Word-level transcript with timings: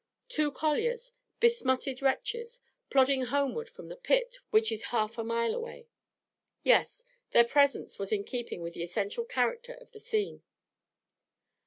Two 0.29 0.51
colliers, 0.51 1.11
besmutted 1.39 2.01
wretches, 2.01 2.59
plodding 2.89 3.25
homeward 3.25 3.69
from 3.69 3.87
the 3.87 3.95
'pit' 3.95 4.37
which 4.49 4.71
is 4.71 4.85
half 4.85 5.15
a 5.19 5.23
mile 5.23 5.53
away. 5.53 5.85
Yes, 6.63 7.05
their 7.33 7.43
presence 7.45 7.99
was 7.99 8.11
in 8.11 8.23
keeping 8.23 8.63
with 8.63 8.73
the 8.73 8.81
essential 8.81 9.25
character 9.25 9.73
of 9.75 9.91
the 9.91 9.99
scene. 9.99 10.41